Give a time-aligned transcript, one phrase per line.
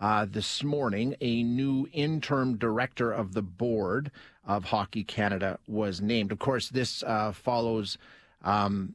[0.00, 4.10] Uh, this morning, a new interim director of the board
[4.44, 6.32] of Hockey Canada was named.
[6.32, 7.96] Of course, this uh, follows
[8.42, 8.94] um,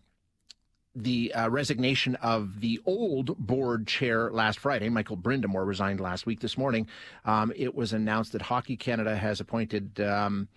[0.93, 4.89] the uh, resignation of the old board chair last Friday.
[4.89, 6.41] Michael Brind'Amour resigned last week.
[6.41, 6.87] This morning,
[7.25, 10.49] um, it was announced that Hockey Canada has appointed um,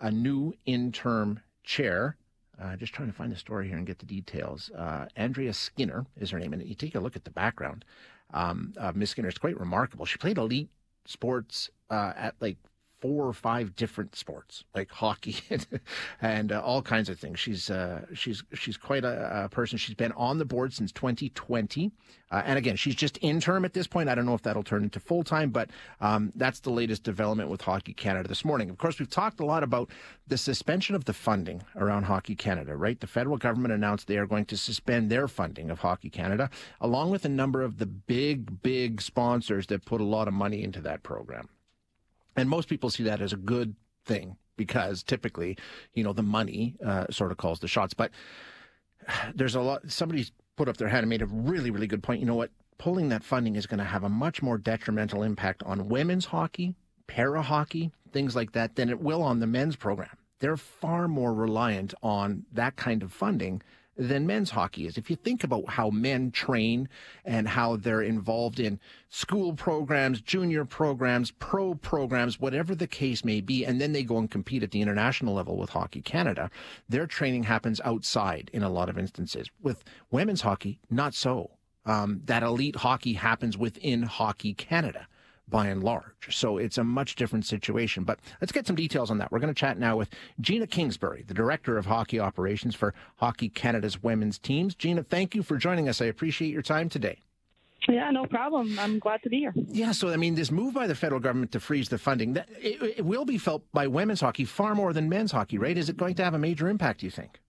[0.00, 2.16] a new interim chair.
[2.60, 4.70] Uh, just trying to find the story here and get the details.
[4.76, 7.84] Uh, Andrea Skinner is her name, and you take a look at the background.
[8.32, 10.04] Um, uh, Miss Skinner is quite remarkable.
[10.04, 10.70] She played elite
[11.06, 12.56] sports uh, at like
[13.02, 15.66] four or five different sports, like hockey and,
[16.22, 17.40] and uh, all kinds of things.
[17.40, 19.76] She's uh, she's she's quite a, a, person.
[19.76, 21.90] She's been on the board since 2020,
[22.30, 24.08] uh, and again, she's just interim at this point.
[24.08, 27.50] I don't know if that'll turn into full time, but um, that's the latest development
[27.50, 28.70] with Hockey Canada this morning.
[28.70, 29.90] Of course, we've talked a lot about
[30.28, 32.76] the suspension of the funding around Hockey Canada.
[32.76, 36.50] Right, the federal government announced they are going to suspend their funding of Hockey Canada,
[36.80, 40.62] along with a number of the big big sponsors that put a lot of money
[40.62, 41.48] into that program.
[42.36, 45.56] And most people see that as a good thing because typically,
[45.94, 47.94] you know, the money uh, sort of calls the shots.
[47.94, 48.10] But
[49.34, 52.20] there's a lot, somebody's put up their hand and made a really, really good point.
[52.20, 52.50] You know what?
[52.78, 56.74] Pulling that funding is going to have a much more detrimental impact on women's hockey,
[57.06, 60.16] para hockey, things like that, than it will on the men's program.
[60.40, 63.62] They're far more reliant on that kind of funding
[63.96, 64.96] than men's hockey is.
[64.96, 66.88] If you think about how men train
[67.24, 73.40] and how they're involved in school programs, junior programs, pro programs, whatever the case may
[73.40, 76.50] be, and then they go and compete at the international level with Hockey Canada,
[76.88, 79.50] their training happens outside in a lot of instances.
[79.60, 81.50] With women's hockey, not so.
[81.84, 85.08] Um, that elite hockey happens within Hockey Canada
[85.52, 86.36] by and large.
[86.36, 88.02] So it's a much different situation.
[88.02, 89.30] But let's get some details on that.
[89.30, 90.08] We're going to chat now with
[90.40, 94.74] Gina Kingsbury, the Director of Hockey Operations for Hockey Canada's women's teams.
[94.74, 96.00] Gina, thank you for joining us.
[96.00, 97.20] I appreciate your time today.
[97.88, 98.78] Yeah, no problem.
[98.78, 99.52] I'm glad to be here.
[99.54, 102.48] Yeah, so I mean, this move by the federal government to freeze the funding, that,
[102.60, 105.76] it, it will be felt by women's hockey far more than men's hockey, right?
[105.76, 107.40] Is it going to have a major impact, do you think?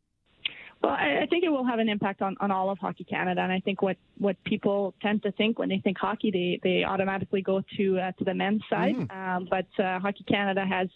[0.83, 3.39] Well, I, I think it will have an impact on, on all of Hockey Canada,
[3.39, 6.83] and I think what, what people tend to think when they think hockey, they, they
[6.83, 8.95] automatically go to uh, to the men's side.
[8.95, 9.15] Mm.
[9.15, 10.89] Um, but uh, Hockey Canada has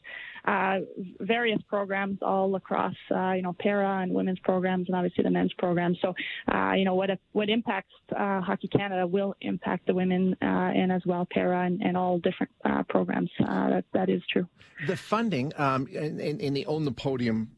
[0.43, 0.79] uh,
[1.21, 5.53] various programs all across, uh, you know, para and women's programs, and obviously the men's
[5.53, 5.97] programs.
[6.01, 6.13] So,
[6.53, 11.01] uh, you know, what what impacts uh, Hockey Canada will impact the women and as
[11.05, 12.51] well para and, and all different
[12.89, 13.29] programs.
[13.39, 14.47] that that is true.
[14.85, 17.51] The funding um, in, in, the own the podium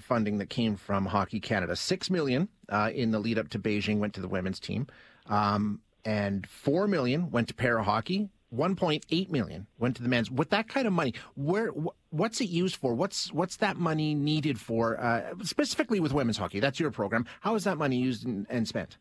[0.00, 1.76] funding that came from Hockey Canada Canada.
[1.76, 4.86] Six million uh, in the lead up to Beijing went to the women's team,
[5.26, 8.28] um, and four million went to para hockey.
[8.54, 10.30] 1.8 million went to the men's.
[10.30, 11.72] With that kind of money, where
[12.10, 12.94] what's it used for?
[12.94, 15.00] What's what's that money needed for?
[15.00, 17.26] Uh, specifically with women's hockey, that's your program.
[17.40, 18.96] How is that money used and, and spent?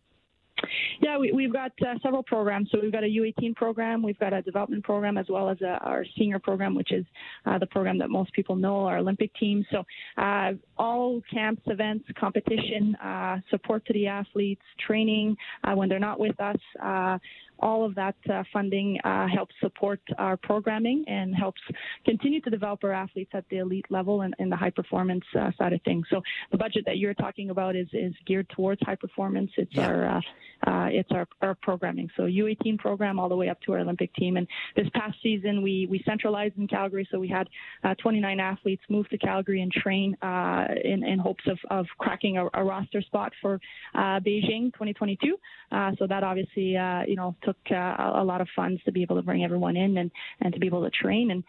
[1.02, 2.70] Yeah, we, have got uh, several programs.
[2.72, 5.78] So we've got a U18 program, we've got a development program, as well as a,
[5.82, 7.06] our senior program, which is
[7.46, 9.66] uh, the program that most people know, our Olympic team.
[9.72, 9.84] So
[10.18, 16.20] uh, all camps, events, competition, uh, support to the athletes, training uh, when they're not
[16.20, 16.58] with us.
[16.82, 17.18] Uh,
[17.60, 21.62] all of that uh, funding uh, helps support our programming and helps
[22.06, 25.52] continue to develop our athletes at the elite level and, and the high performance uh,
[25.58, 26.06] side of things.
[26.10, 29.52] So the budget that you're talking about is, is geared towards high performance.
[29.58, 29.88] It's yeah.
[29.88, 30.22] our
[30.66, 32.10] uh, it's our, our programming.
[32.16, 34.38] So U18 program all the way up to our Olympic team.
[34.38, 37.08] And this past season, we, we centralized in Calgary.
[37.12, 37.50] So we had
[37.84, 40.16] uh, 29 athletes move to Calgary and train
[40.64, 43.60] uh, in, in hopes of, of cracking a, a roster spot for
[43.96, 45.38] uh, Beijing 2022.
[45.72, 46.72] Uh, so that obviously,
[47.08, 50.12] you know, took a lot of funds to be able to bring everyone in and,
[50.42, 51.32] and to be able to train.
[51.32, 51.44] And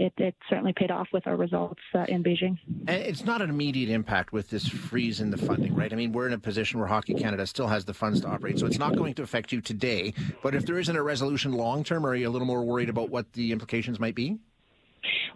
[0.00, 2.58] it, it certainly paid off with our results in Beijing.
[2.88, 5.92] It's not an immediate impact with this freeze in the funding, right?
[5.92, 8.58] I mean, we're in a position where Hockey Canada still has the funds to operate.
[8.58, 10.14] So it's not going to affect you today.
[10.42, 13.10] But if there isn't a resolution long term, are you a little more worried about
[13.10, 14.38] what the implications might be?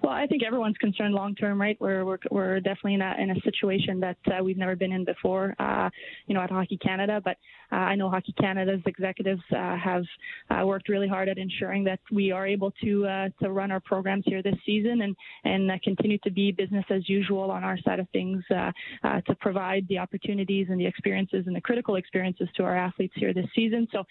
[0.04, 1.78] Well, I think everyone's concerned long term, right?
[1.80, 5.06] We're, we're we're definitely in a in a situation that uh, we've never been in
[5.06, 5.88] before, uh,
[6.26, 7.22] you know, at Hockey Canada.
[7.24, 7.38] But
[7.72, 10.02] uh, I know Hockey Canada's executives uh, have
[10.50, 13.80] uh, worked really hard at ensuring that we are able to uh, to run our
[13.80, 17.98] programs here this season and and continue to be business as usual on our side
[17.98, 22.76] of things to provide the opportunities and the experiences and the critical experiences to our
[22.76, 23.88] athletes here this season.
[23.90, 24.04] So,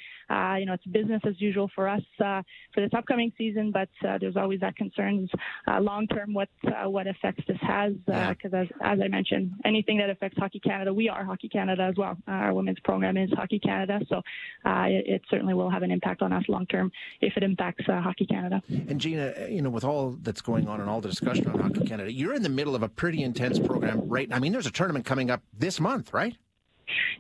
[0.58, 2.44] you know, it's business as usual for us for
[2.78, 3.90] this upcoming season, but
[4.20, 5.30] there's always that concerns
[5.84, 9.98] long term what uh, what effects this has because uh, as, as I mentioned, anything
[9.98, 12.18] that affects Hockey Canada, we are Hockey Canada as well.
[12.28, 14.18] Uh, our women's program is Hockey Canada, so
[14.66, 16.92] uh, it, it, certainly will have an impact on us long term
[17.22, 18.62] if it impacts Hockey Canada.
[18.70, 21.86] And Gina, you know, with all that's going on and all the discussion on Hockey
[21.86, 24.38] Canada, you're in the middle of a pretty intense program right now.
[24.38, 26.36] I mean, there's a tournament coming up this month, right?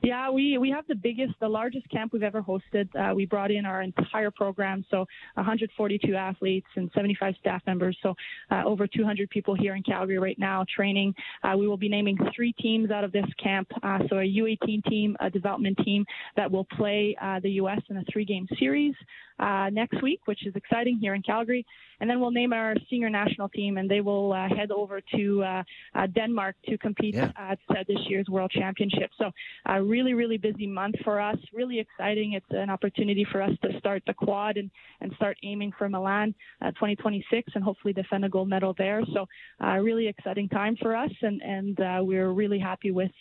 [0.01, 2.89] Yeah, we, we have the biggest, the largest camp we've ever hosted.
[2.95, 5.05] Uh, we brought in our entire program, so
[5.35, 8.13] 142 athletes and 75 staff members, so
[8.51, 11.13] uh, over 200 people here in Calgary right now training.
[11.43, 14.83] Uh, we will be naming three teams out of this camp, uh, so a U18
[14.85, 16.05] team, a development team
[16.35, 17.81] that will play uh, the U.S.
[17.89, 18.93] in a three-game series
[19.39, 21.65] uh, next week, which is exciting here in Calgary.
[21.99, 25.43] And then we'll name our senior national team, and they will uh, head over to
[25.43, 25.63] uh,
[25.95, 27.31] uh, Denmark to compete yeah.
[27.37, 29.11] at this year's World Championship.
[29.17, 29.31] So,
[29.65, 31.37] a really, really busy month for us.
[31.53, 32.33] Really exciting.
[32.33, 34.69] It's an opportunity for us to start the quad and,
[35.01, 39.01] and start aiming for Milan uh, 2026 and hopefully defend a gold medal there.
[39.13, 39.25] So,
[39.63, 43.11] uh, really exciting time for us, and, and uh, we're really happy with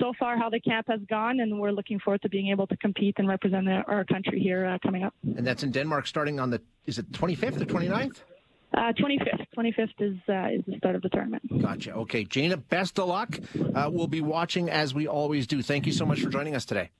[0.00, 2.76] so far how the camp has gone, and we're looking forward to being able to
[2.76, 5.14] compete and represent our country here coming up.
[5.36, 8.22] And that's in Denmark starting on the, is it 25th or 29th?
[8.76, 9.46] Uh, 25th.
[9.56, 11.42] 25th is uh, is the start of the tournament.
[11.62, 11.92] Gotcha.
[11.94, 13.38] Okay, Jana, best of luck.
[13.74, 15.62] Uh, we'll be watching as we always do.
[15.62, 16.90] Thank you so much for joining us today.